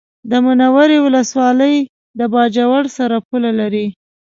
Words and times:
د 0.29 0.31
منورې 0.45 0.97
ولسوالي 1.05 1.75
د 2.19 2.21
باجوړ 2.33 2.83
سره 2.97 3.15
پوله 3.27 3.51
لري 3.59 3.85